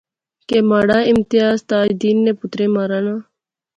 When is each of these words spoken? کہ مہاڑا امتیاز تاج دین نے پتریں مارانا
کہ 0.47 0.57
مہاڑا 0.69 0.99
امتیاز 1.11 1.57
تاج 1.69 1.89
دین 2.01 2.17
نے 2.25 2.31
پتریں 2.39 2.69
مارانا 2.75 3.15